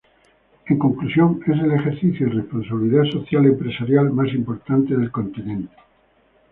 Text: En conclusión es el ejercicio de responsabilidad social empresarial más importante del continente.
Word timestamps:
En 0.65 0.79
conclusión 0.79 1.41
es 1.45 1.59
el 1.59 1.73
ejercicio 1.73 2.25
de 2.25 2.33
responsabilidad 2.41 3.03
social 3.11 3.45
empresarial 3.45 4.09
más 4.11 4.33
importante 4.33 4.97
del 4.97 5.11
continente. 5.11 5.75